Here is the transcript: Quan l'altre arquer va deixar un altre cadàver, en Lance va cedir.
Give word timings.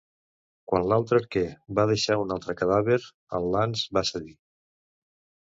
Quan 0.71 0.87
l'altre 0.91 1.19
arquer 1.23 1.43
va 1.79 1.85
deixar 1.91 2.17
un 2.23 2.33
altre 2.37 2.57
cadàver, 2.63 2.99
en 3.41 3.47
Lance 3.57 3.87
va 3.99 4.07
cedir. 4.13 4.37